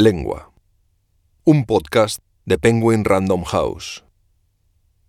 Lengua. 0.00 0.52
Un 1.44 1.64
podcast 1.64 2.20
de 2.46 2.56
Penguin 2.56 3.02
Random 3.04 3.42
House. 3.42 4.07